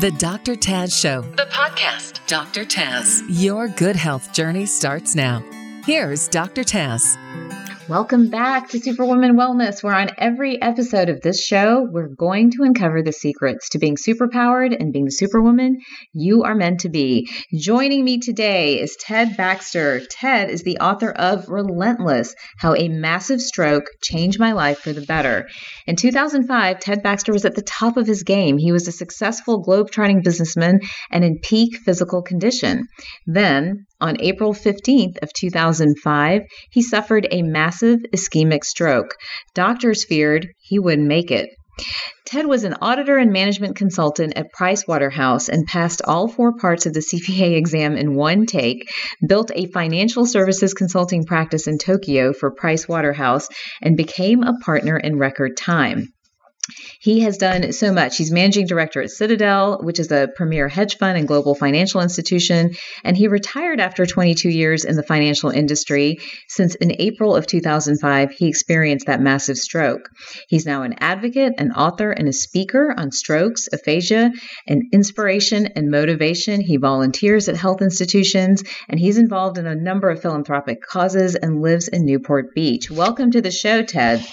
[0.00, 0.54] The Dr.
[0.54, 2.24] Taz Show, the podcast.
[2.28, 2.64] Dr.
[2.64, 5.42] Taz, your good health journey starts now.
[5.86, 6.62] Here's Dr.
[6.62, 7.16] Taz.
[7.88, 12.62] Welcome back to Superwoman Wellness, where on every episode of this show, we're going to
[12.62, 15.78] uncover the secrets to being superpowered and being the superwoman
[16.12, 17.30] you are meant to be.
[17.54, 20.02] Joining me today is Ted Baxter.
[20.10, 25.06] Ted is the author of Relentless How a Massive Stroke Changed My Life for the
[25.06, 25.48] Better.
[25.86, 28.58] In 2005, Ted Baxter was at the top of his game.
[28.58, 30.80] He was a successful globe-trotting businessman
[31.10, 32.86] and in peak physical condition.
[33.26, 39.14] Then, on April 15th of 2005, he suffered a massive ischemic stroke.
[39.54, 41.48] Doctors feared he wouldn't make it.
[42.26, 46.86] Ted was an auditor and management consultant at Price Waterhouse and passed all four parts
[46.86, 48.90] of the CPA exam in one take,
[49.26, 53.48] built a financial services consulting practice in Tokyo for Price Waterhouse,
[53.80, 56.12] and became a partner in record time.
[57.00, 58.16] He has done so much.
[58.16, 62.74] He's managing director at Citadel, which is a premier hedge fund and global financial institution,
[63.04, 66.18] and he retired after 22 years in the financial industry.
[66.48, 70.10] Since in April of 2005, he experienced that massive stroke.
[70.48, 74.32] He's now an advocate, an author, and a speaker on strokes, aphasia,
[74.66, 76.60] and inspiration and motivation.
[76.60, 81.62] He volunteers at health institutions, and he's involved in a number of philanthropic causes and
[81.62, 82.90] lives in Newport Beach.
[82.90, 84.26] Welcome to the show, Ted.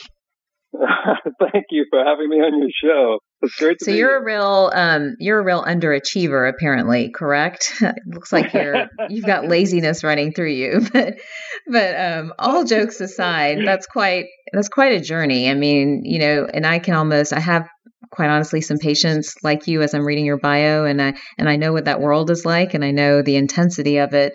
[1.52, 3.20] Thank you for having me on your show.
[3.42, 4.18] It's great so you're here.
[4.20, 7.74] a real um, you're a real underachiever, apparently, correct?
[7.82, 10.82] it looks like you're you've got laziness running through you.
[10.94, 11.20] But
[11.68, 15.50] but um, all jokes aside, that's quite that's quite a journey.
[15.50, 17.68] I mean, you know, and I can almost I have
[18.16, 21.58] quite honestly some patients like you as I'm reading your bio and I and I
[21.58, 24.34] know what that world is like and I know the intensity of it.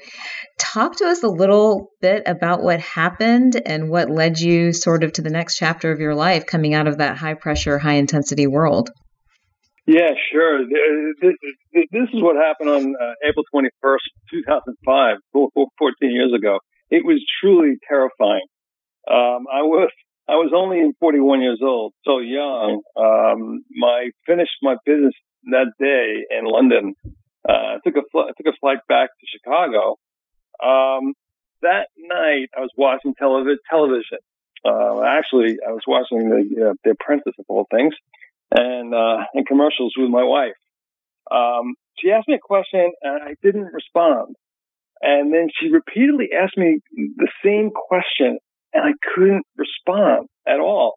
[0.58, 5.12] Talk to us a little bit about what happened and what led you sort of
[5.14, 8.46] to the next chapter of your life coming out of that high pressure, high intensity
[8.46, 8.90] world.
[9.86, 10.60] Yeah, sure.
[11.22, 11.34] This,
[11.82, 13.96] is what happened on uh, April 21st,
[14.30, 16.58] 2005, 14 years ago.
[16.90, 18.46] It was truly terrifying.
[19.10, 19.90] Um, I was
[20.30, 22.82] I was only 41 years old, so young.
[22.96, 25.14] Um, my finished my business
[25.50, 26.94] that day in London.
[27.48, 29.98] Uh, took a fl- took a flight back to Chicago.
[30.62, 31.14] Um,
[31.62, 34.18] that night, I was watching televi- television.
[34.64, 37.94] Uh, actually, I was watching the uh, The Apprentice of all things,
[38.52, 40.60] and uh, and commercials with my wife.
[41.32, 44.36] Um, she asked me a question, and I didn't respond.
[45.02, 48.38] And then she repeatedly asked me the same question
[48.72, 50.94] and I couldn't respond at all.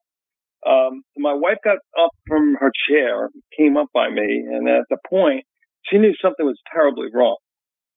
[0.66, 4.98] Um, my wife got up from her chair, came up by me, and at the
[5.10, 5.44] point,
[5.90, 7.36] she knew something was terribly wrong.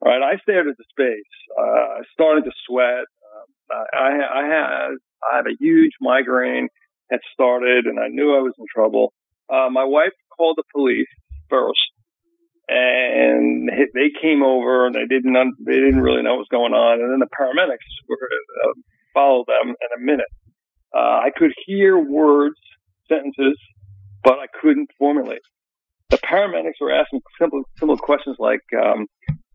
[0.00, 1.32] All right, I stared into space.
[1.59, 3.06] Uh, I started to sweat.
[3.06, 4.91] Um, I, I, had
[5.22, 6.69] I had a huge migraine
[7.10, 9.12] had started, and I knew I was in trouble.
[9.48, 11.08] Uh, my wife called the police
[11.48, 11.78] first,
[12.69, 17.00] and they came over, and they didn't they didn't really know what was going on,
[17.00, 18.28] and then the paramedics were
[18.64, 18.75] uh,
[19.16, 20.28] follow them in a minute.
[20.94, 22.56] Uh, I could hear words,
[23.09, 23.59] sentences,
[24.22, 25.41] but I couldn't formulate.
[26.10, 29.06] The paramedics were asking simple, simple questions like, um,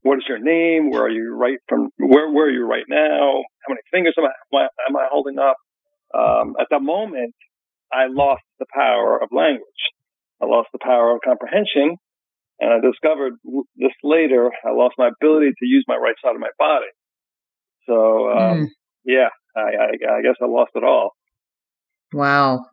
[0.02, 0.90] "What is your name?
[0.90, 1.90] Where are you right from?
[1.98, 3.44] Where Where are you right now?
[3.62, 5.58] How many fingers am I am I holding up?"
[6.14, 7.34] Um, at the moment,
[7.94, 9.82] I lost the power of language.
[10.42, 11.98] I lost the power of comprehension,
[12.60, 13.34] and I discovered
[13.76, 14.52] this later.
[14.66, 16.92] I lost my ability to use my right side of my body.
[17.88, 18.68] So, um, mm.
[19.06, 21.12] Yeah, I, I, I guess I lost it all.
[22.14, 22.66] Wow.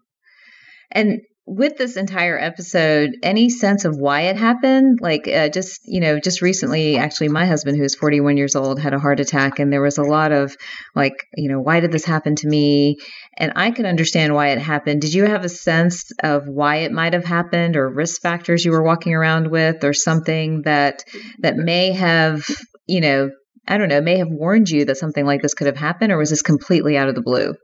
[0.91, 4.99] And with this entire episode, any sense of why it happened?
[5.01, 8.93] Like, uh, just, you know, just recently, actually, my husband, who's 41 years old, had
[8.93, 10.55] a heart attack, and there was a lot of,
[10.95, 12.99] like, you know, why did this happen to me?
[13.39, 15.01] And I could understand why it happened.
[15.01, 18.73] Did you have a sense of why it might have happened, or risk factors you
[18.73, 21.03] were walking around with, or something that
[21.41, 22.45] that may have,
[22.87, 23.31] you know,
[23.69, 26.17] I don't know, may have warned you that something like this could have happened, or
[26.17, 27.55] was this completely out of the blue?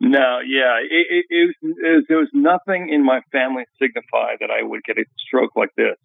[0.00, 4.62] No, yeah, it, it, it, was, there was nothing in my family signify that I
[4.62, 5.96] would get a stroke like this.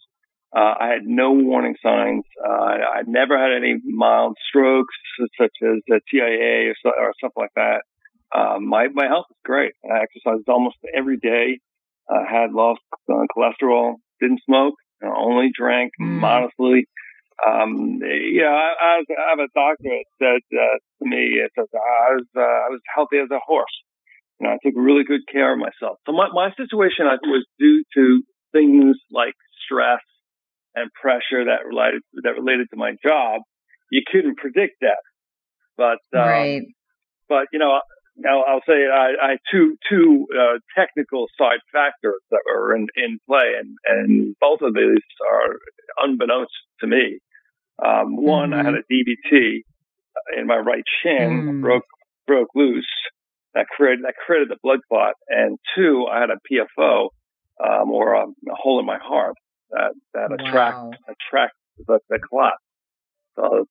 [0.55, 2.23] Uh, I had no warning signs.
[2.45, 4.93] Uh, I never had any mild strokes,
[5.39, 7.81] such as a TIA or, so, or something like that.
[8.35, 9.73] Um, my my health is great.
[9.83, 11.59] I exercised almost every day.
[12.09, 13.95] I had lost uh, cholesterol.
[14.21, 14.75] Didn't smoke.
[15.03, 16.19] Only drank mm.
[16.19, 16.87] modestly.
[17.45, 21.67] Um, you know, I, I, have a doctor that said uh, to me, it says,
[21.73, 23.65] I was, uh, I was healthy as a horse.
[24.39, 25.97] You know, I took really good care of myself.
[26.05, 28.23] So my, my situation I was due to
[28.53, 29.35] things like
[29.65, 30.01] stress
[30.75, 33.41] and pressure that related, that related to my job.
[33.91, 35.01] You couldn't predict that.
[35.77, 36.63] But, um, right.
[37.29, 37.79] but, you know,
[38.25, 43.19] I'll, I'll say I, I two two uh, technical side factors that were in, in
[43.27, 45.57] play, and, and both of these are
[46.03, 46.51] unbeknownst
[46.81, 47.19] to me.
[47.83, 48.59] Um, one, mm-hmm.
[48.59, 49.61] I had a DVT
[50.37, 51.61] in my right shin, mm.
[51.61, 51.85] broke
[52.25, 52.87] broke loose.
[53.53, 57.09] That created that created the blood clot, and two, I had a PFO
[57.63, 59.33] um, or a, a, hole in my heart
[59.71, 60.35] that that wow.
[60.39, 61.53] attract attract
[61.87, 62.53] the, the clot.
[63.35, 63.65] So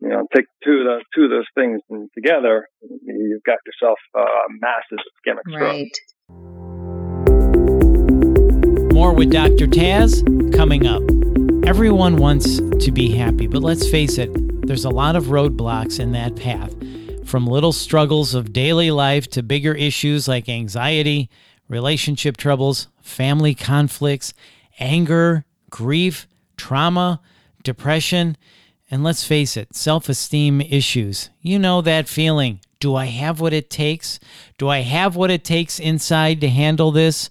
[0.00, 1.80] you know, take two of those two of those things
[2.14, 2.66] together,
[3.04, 4.24] you've got yourself a
[4.60, 5.62] massive ischemic stroke.
[5.62, 5.98] Right.
[8.92, 9.66] More with Dr.
[9.66, 10.22] Taz
[10.54, 11.02] coming up.
[11.64, 14.30] Everyone wants to be happy, but let's face it,
[14.66, 16.74] there's a lot of roadblocks in that path.
[17.24, 21.30] From little struggles of daily life to bigger issues like anxiety,
[21.68, 24.34] relationship troubles, family conflicts,
[24.80, 26.26] anger, grief,
[26.56, 27.20] trauma,
[27.62, 28.36] depression,
[28.90, 31.30] and let's face it, self esteem issues.
[31.40, 32.60] You know that feeling.
[32.80, 34.18] Do I have what it takes?
[34.58, 37.30] Do I have what it takes inside to handle this?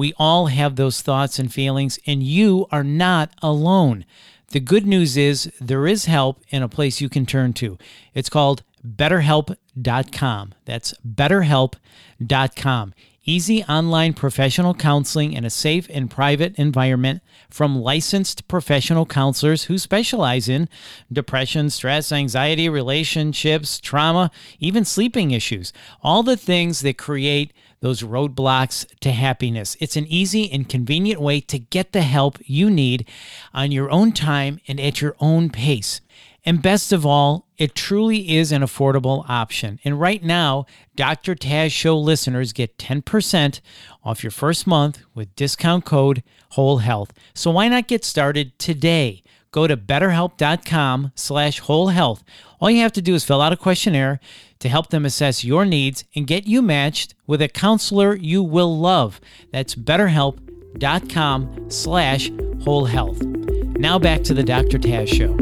[0.00, 4.06] We all have those thoughts and feelings, and you are not alone.
[4.48, 7.76] The good news is there is help in a place you can turn to.
[8.14, 10.54] It's called betterhelp.com.
[10.64, 12.94] That's betterhelp.com.
[13.24, 17.20] Easy online professional counseling in a safe and private environment
[17.50, 20.70] from licensed professional counselors who specialize in
[21.12, 24.30] depression, stress, anxiety, relationships, trauma,
[24.60, 25.74] even sleeping issues.
[26.02, 29.76] All the things that create those roadblocks to happiness.
[29.80, 33.08] It's an easy and convenient way to get the help you need
[33.52, 36.00] on your own time and at your own pace.
[36.44, 39.78] And best of all, it truly is an affordable option.
[39.84, 40.64] And right now,
[40.96, 41.34] Dr.
[41.34, 43.60] Taz Show listeners get 10%
[44.02, 47.12] off your first month with discount code Whole Health.
[47.34, 49.22] So why not get started today?
[49.52, 52.22] Go to betterhelp.com slash whole health.
[52.60, 54.20] All you have to do is fill out a questionnaire
[54.60, 58.78] to help them assess your needs and get you matched with a counselor you will
[58.78, 59.20] love.
[59.52, 62.30] That's betterhelp.com slash
[62.62, 63.22] whole health.
[63.22, 64.78] Now back to the Dr.
[64.78, 65.36] Taz Show.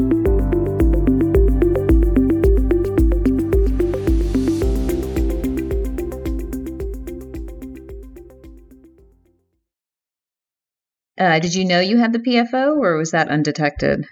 [11.19, 14.05] Uh, did you know you had the PFO, or was that undetected?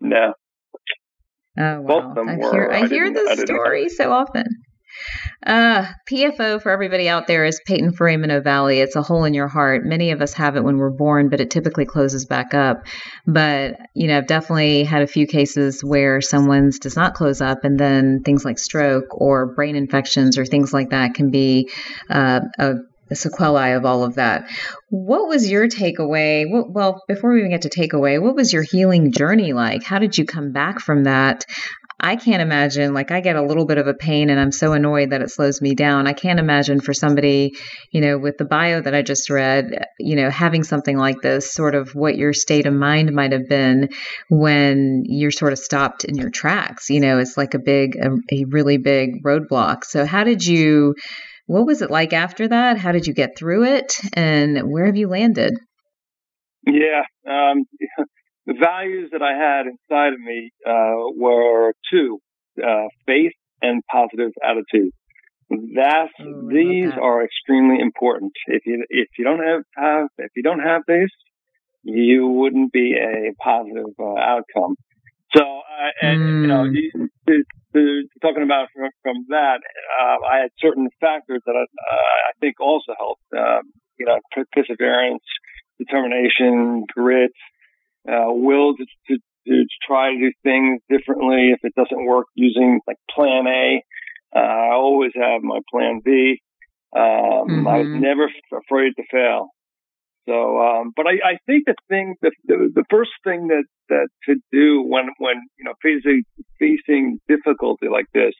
[0.00, 0.34] No.
[1.58, 2.14] Oh wow!
[2.16, 4.46] I hear I, I hear this story so often.
[5.44, 8.82] Uh, PFO for everybody out there is patent foramen ovale.
[8.82, 9.84] It's a hole in your heart.
[9.84, 12.86] Many of us have it when we're born, but it typically closes back up.
[13.26, 17.64] But, you know, I've definitely had a few cases where someone's does not close up,
[17.64, 21.70] and then things like stroke or brain infections or things like that can be
[22.10, 22.74] uh, a
[23.08, 24.48] the sequelae of all of that.
[24.88, 26.44] What was your takeaway?
[26.48, 29.82] Well, before we even get to takeaway, what was your healing journey like?
[29.82, 31.44] How did you come back from that?
[31.98, 34.74] I can't imagine, like, I get a little bit of a pain and I'm so
[34.74, 36.06] annoyed that it slows me down.
[36.06, 37.56] I can't imagine for somebody,
[37.90, 41.50] you know, with the bio that I just read, you know, having something like this,
[41.50, 43.88] sort of what your state of mind might have been
[44.28, 46.90] when you're sort of stopped in your tracks.
[46.90, 49.84] You know, it's like a big, a, a really big roadblock.
[49.84, 50.94] So, how did you?
[51.46, 52.78] What was it like after that?
[52.78, 53.94] How did you get through it?
[54.12, 55.54] And where have you landed?
[56.66, 57.02] Yeah.
[57.28, 57.64] Um,
[58.46, 62.18] the values that I had inside of me uh, were two
[62.62, 63.32] uh, faith
[63.62, 64.90] and positive attitude.
[65.48, 66.98] That's oh, these that.
[66.98, 68.32] are extremely important.
[68.48, 71.10] If you if you don't have, have if you don't have this,
[71.84, 74.74] you wouldn't be a positive uh, outcome.
[75.36, 76.42] So, uh, and mm.
[76.42, 77.44] you know,
[77.76, 79.60] to, talking about from, from that,
[80.00, 83.28] uh, I had certain factors that I, uh, I think also helped.
[83.36, 84.18] Um, you know,
[84.52, 85.24] perseverance,
[85.78, 87.32] determination, grit,
[88.08, 92.80] uh, will to, to, to try to do things differently if it doesn't work using
[92.86, 93.82] like Plan A.
[94.34, 96.40] Uh, I always have my Plan B.
[96.94, 97.68] Um, mm-hmm.
[97.68, 99.48] I was never afraid to fail.
[100.28, 104.08] So, um, but I, I think the thing, the, the, the first thing that, that
[104.24, 106.22] to do when, when, you know, facing,
[106.58, 108.34] facing difficulty like this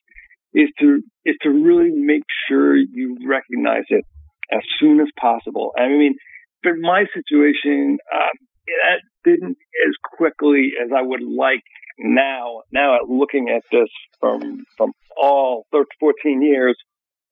[0.55, 4.05] is to, is to really make sure you recognize it
[4.53, 5.73] as soon as possible.
[5.77, 6.15] I mean,
[6.63, 11.63] for my situation, um, that didn't as quickly as I would like
[11.99, 12.63] now.
[12.73, 13.89] Now, at looking at this
[14.21, 16.77] from from all 13, 14 years,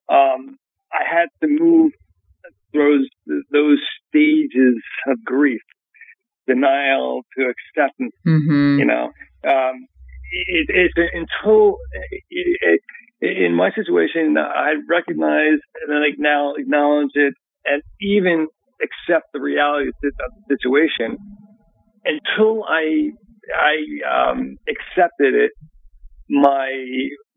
[0.08, 0.56] um,
[0.92, 1.92] I had to move
[2.72, 3.08] those
[3.50, 4.76] those stages
[5.08, 5.62] of grief,
[6.46, 8.14] denial to acceptance.
[8.26, 8.78] Mm-hmm.
[8.78, 9.04] You know,
[9.46, 9.86] um,
[10.30, 11.76] it, it, until
[12.30, 12.80] it,
[13.20, 17.34] in my situation, I recognize and then now acknowledge it,
[17.64, 18.48] and even
[18.82, 21.16] accept the reality of the situation.
[22.04, 23.10] Until I
[23.54, 25.52] I um, accepted it,
[26.28, 26.70] my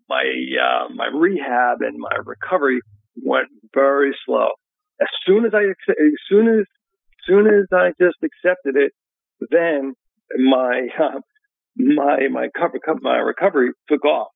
[0.10, 0.24] my
[0.62, 2.82] uh, my rehab and my recovery
[3.24, 4.50] went very slow.
[5.02, 6.66] As soon as I as soon as
[7.28, 8.92] soon as I just accepted it,
[9.52, 9.94] then
[10.38, 11.20] my uh,
[11.78, 14.30] my my cover, my recovery took off.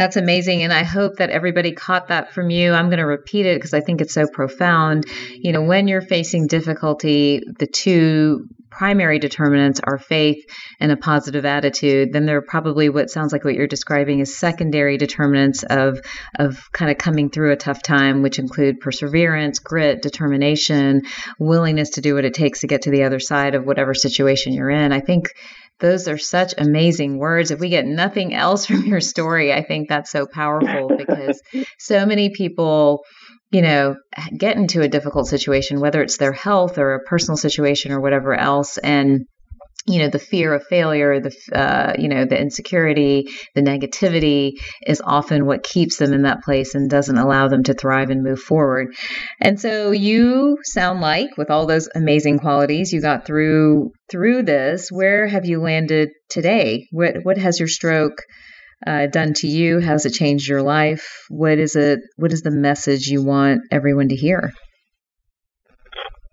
[0.00, 0.62] That's amazing.
[0.62, 2.72] And I hope that everybody caught that from you.
[2.72, 5.04] I'm going to repeat it because I think it's so profound.
[5.34, 10.42] You know, when you're facing difficulty, the two primary determinants are faith
[10.80, 14.38] and a positive attitude, then there are probably what sounds like what you're describing is
[14.38, 16.00] secondary determinants of
[16.38, 21.02] of kind of coming through a tough time, which include perseverance, grit, determination,
[21.38, 24.54] willingness to do what it takes to get to the other side of whatever situation
[24.54, 24.92] you're in.
[24.92, 25.28] I think
[25.80, 27.50] those are such amazing words.
[27.50, 31.40] If we get nothing else from your story, I think that's so powerful because
[31.78, 33.04] so many people,
[33.50, 33.96] you know,
[34.36, 38.34] get into a difficult situation, whether it's their health or a personal situation or whatever
[38.34, 38.78] else.
[38.78, 39.26] And
[39.86, 44.52] you know the fear of failure the uh, you know the insecurity the negativity
[44.86, 48.22] is often what keeps them in that place and doesn't allow them to thrive and
[48.22, 48.94] move forward.
[49.40, 54.90] And so you sound like with all those amazing qualities you got through through this
[54.90, 56.86] where have you landed today?
[56.90, 58.22] What what has your stroke
[58.86, 59.80] uh, done to you?
[59.80, 61.24] How has it changed your life?
[61.28, 64.52] What is it what is the message you want everyone to hear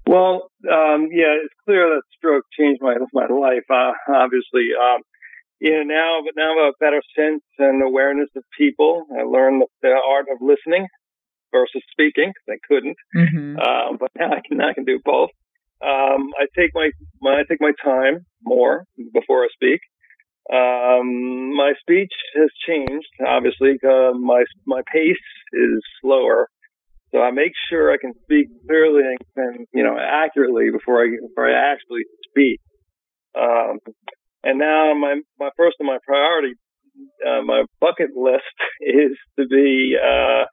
[0.07, 3.65] well, um, yeah, it's clear that stroke changed my my life.
[3.69, 5.01] Uh, obviously, um,
[5.59, 9.05] you know now, but now I have a better sense and awareness of people.
[9.11, 10.87] I learned the, the art of listening
[11.51, 12.33] versus speaking.
[12.49, 13.57] I couldn't, mm-hmm.
[13.57, 15.29] uh, but now I can I can do both.
[15.81, 16.89] Um, I take my,
[17.21, 19.81] my I take my time more before I speak.
[20.51, 23.77] Um, my speech has changed, obviously.
[23.83, 25.15] Uh, my my pace
[25.53, 26.49] is slower
[27.11, 29.03] so I make sure I can speak clearly
[29.35, 32.59] and, you know accurately before I before I actually speak.
[33.37, 33.79] Um,
[34.43, 36.53] and now my my first and my priority,
[37.25, 38.43] uh, my bucket list
[38.81, 40.45] is to be uh,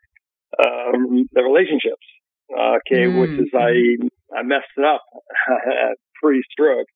[0.62, 2.06] um, the relationships.
[2.52, 3.20] Okay, mm.
[3.20, 3.72] which is I
[4.36, 5.02] I messed it up
[6.22, 6.86] pre-stroke.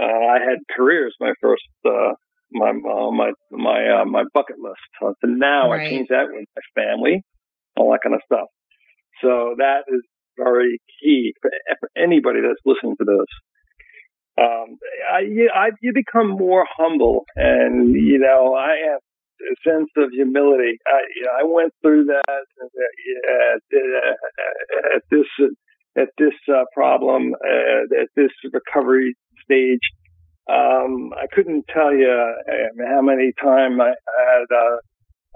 [0.00, 2.12] Uh, I had careers my first uh,
[2.52, 4.80] my uh, my my uh, my bucket list.
[5.00, 5.86] So now right.
[5.86, 7.22] I changed that with my family,
[7.76, 8.48] all that kind of stuff.
[9.22, 10.02] So that is
[10.36, 11.50] very key for,
[11.96, 13.30] anybody that's listening to this.
[14.40, 14.78] Um,
[15.12, 19.00] I, I, you become more humble, and you know I have
[19.40, 20.78] a sense of humility.
[20.86, 23.62] I, you know, I went through that at,
[24.94, 25.26] at this
[25.96, 29.80] at this uh, problem uh, at this recovery stage.
[30.48, 33.92] Um, I couldn't tell you uh, how many times I
[34.32, 34.76] had uh,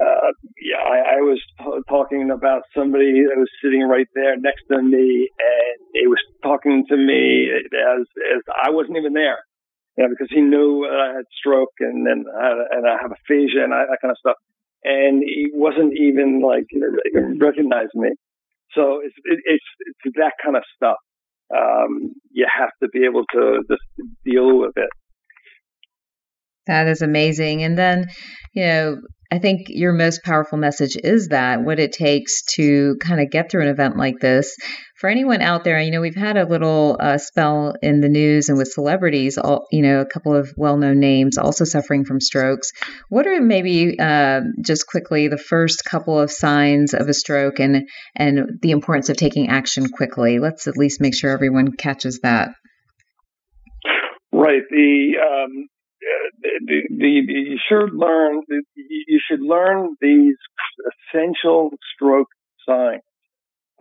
[0.00, 4.64] uh, yeah, I, I was t- talking about somebody that was sitting right there next
[4.70, 9.38] to me, and he was talking to me as as I wasn't even there,
[9.96, 13.64] you know, because he knew that I had stroke and then and I have aphasia
[13.64, 14.36] and I, that kind of stuff,
[14.82, 16.66] and he wasn't even like
[17.40, 18.10] recognized me.
[18.74, 19.64] So it's it, it's
[20.04, 20.96] it's that kind of stuff.
[21.54, 23.82] Um, you have to be able to just
[24.24, 24.88] deal with it.
[26.66, 27.62] That is amazing.
[27.62, 28.06] And then,
[28.54, 28.96] you know,
[29.32, 33.50] I think your most powerful message is that what it takes to kind of get
[33.50, 34.54] through an event like this.
[34.96, 38.50] For anyone out there, you know, we've had a little uh, spell in the news
[38.50, 42.20] and with celebrities, all, you know, a couple of well known names also suffering from
[42.20, 42.72] strokes.
[43.08, 47.88] What are maybe uh, just quickly the first couple of signs of a stroke and,
[48.14, 50.40] and the importance of taking action quickly?
[50.40, 52.50] Let's at least make sure everyone catches that.
[54.30, 54.62] Right.
[54.68, 55.68] The um,
[56.40, 58.42] the, the, you should learn
[58.74, 60.36] you should learn these
[61.12, 62.28] essential stroke
[62.68, 63.02] signs,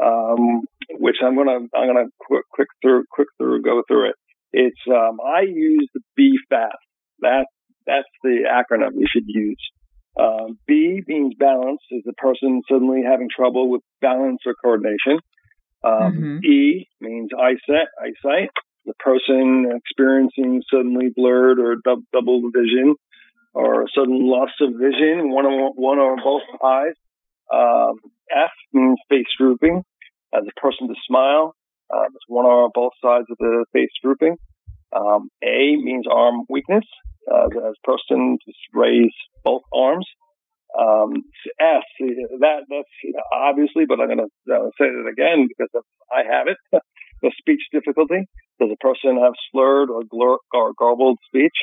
[0.04, 0.62] um,
[1.00, 4.16] which I'm gonna I'm gonna quick quick through quick through go through it.
[4.54, 6.76] It's um, I use the B fast.
[7.20, 7.46] That
[7.86, 9.62] that's the acronym you should use.
[10.20, 15.20] Um, B means balance, is the person suddenly having trouble with balance or coordination.
[15.84, 16.46] Um, mm-hmm.
[16.46, 18.50] E means eyesight, eyesight
[18.86, 22.96] the person experiencing suddenly blurred or dub- double vision
[23.54, 26.96] or sudden loss of vision, one or, one or both eyes.
[27.54, 28.00] Um,
[28.34, 29.84] F means face drooping,
[30.34, 31.54] as a person to smile.
[31.94, 34.38] Um, it's one or both sides of the face drooping.
[34.96, 36.86] Um, a means arm weakness,
[37.30, 40.08] uh, as a person to raise both arms.
[40.80, 41.24] Um,
[41.60, 45.70] S, that, that's obviously, but I'm going to uh, say it again because
[46.12, 46.58] I have it.
[47.22, 48.26] the speech difficulty.
[48.60, 51.56] Does a person have slurred or, glur- or garbled speech?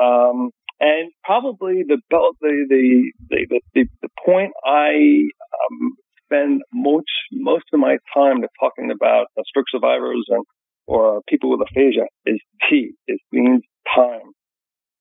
[0.00, 0.50] Um,
[0.80, 5.92] and probably the, the, the, the, the, the point I um,
[6.24, 10.44] spend most, most of my time talking about uh, stroke survivors and
[10.86, 12.92] or people with aphasia is T.
[13.06, 13.62] It means
[13.94, 14.32] time.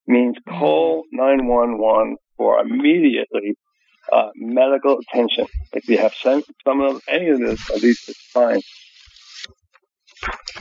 [0.07, 3.55] It means call 911 for immediately
[4.11, 5.47] uh, medical attention.
[5.73, 7.99] If you have some, some of any of this, of these
[8.31, 8.65] signs.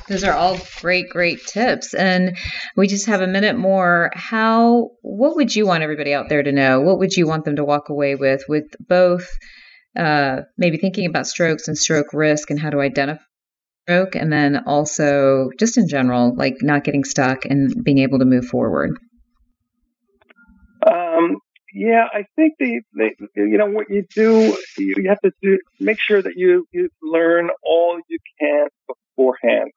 [0.09, 1.95] Those are all great, great tips.
[1.95, 2.37] And
[2.77, 4.11] we just have a minute more.
[4.15, 6.81] How, what would you want everybody out there to know?
[6.81, 9.29] What would you want them to walk away with, with both
[9.97, 13.23] uh, maybe thinking about strokes and stroke risk and how to identify
[13.85, 18.25] stroke, and then also just in general, like not getting stuck and being able to
[18.25, 18.91] move forward?
[20.87, 21.37] Um,
[21.75, 25.99] yeah, I think the, the, you know what you do, you have to do make
[26.01, 28.69] sure that you you learn all you can
[29.17, 29.71] beforehand.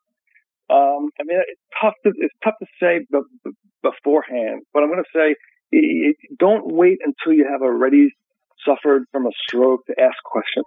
[0.69, 3.05] Um, I mean, it's tough to it's tough to say
[3.83, 5.35] beforehand, but I'm going to say
[6.37, 8.09] don't wait until you have already
[8.65, 10.65] suffered from a stroke to ask questions.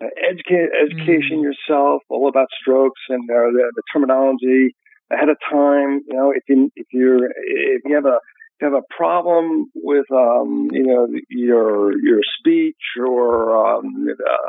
[0.00, 1.42] Uh, educate, education mm.
[1.42, 4.74] yourself all about strokes and uh, the, the terminology
[5.10, 6.00] ahead of time.
[6.06, 9.66] You know, if you if you're if you have a if you have a problem
[9.74, 13.86] with um, you know your your speech or um,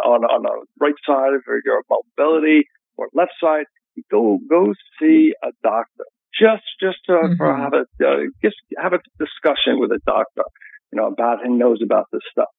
[0.05, 2.65] on on the right side of your mobility
[2.97, 3.65] or left side,
[4.11, 6.05] go go see a doctor.
[6.39, 7.37] Just just to, mm-hmm.
[7.37, 10.43] for have a uh, just have a discussion with a doctor,
[10.91, 12.49] you know, about who knows about this stuff.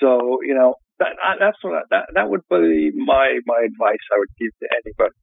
[0.00, 4.28] So you know that that's what that that would be my my advice I would
[4.38, 5.14] give to anybody.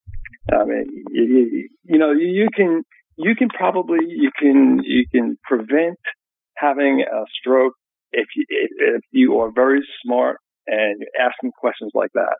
[0.51, 2.83] I mean, you, you, you know, you can
[3.17, 5.99] you can probably you can you can prevent
[6.55, 7.73] having a stroke
[8.11, 10.37] if you if you are very smart
[10.67, 12.35] and asking questions like that.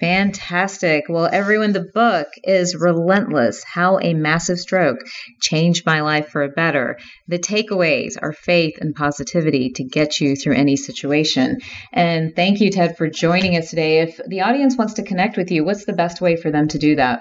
[0.00, 1.04] Fantastic.
[1.10, 5.00] Well, everyone, the book is Relentless How a Massive Stroke
[5.42, 6.98] Changed My Life for a Better.
[7.28, 11.58] The takeaways are faith and positivity to get you through any situation.
[11.92, 14.00] And thank you, Ted, for joining us today.
[14.00, 16.78] If the audience wants to connect with you, what's the best way for them to
[16.78, 17.20] do that?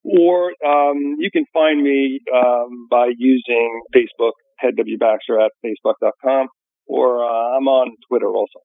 [0.07, 4.97] or um, you can find me um, by using Facebook, Ted W.
[4.97, 6.47] Baxter at facebook.com,
[6.85, 8.59] or uh, I'm on Twitter also.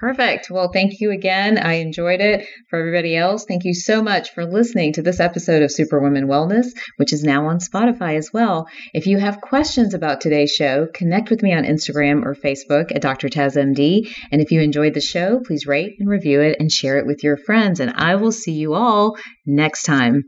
[0.00, 0.50] Perfect.
[0.50, 1.58] Well, thank you again.
[1.58, 2.46] I enjoyed it.
[2.70, 6.68] For everybody else, thank you so much for listening to this episode of Superwoman Wellness,
[6.96, 8.66] which is now on Spotify as well.
[8.94, 13.02] If you have questions about today's show, connect with me on Instagram or Facebook at
[13.02, 13.28] Dr.
[13.28, 14.10] TazMD.
[14.32, 17.22] And if you enjoyed the show, please rate and review it and share it with
[17.22, 17.78] your friends.
[17.78, 20.14] And I will see you all next time.